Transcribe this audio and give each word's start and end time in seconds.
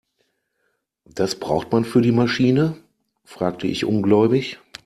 Das 1.05 1.39
braucht 1.39 1.71
man 1.71 1.85
für 1.85 2.01
die 2.01 2.11
Maschine?, 2.11 2.75
fragte 3.23 3.67
ich 3.67 3.85
ungläubig. 3.85 4.57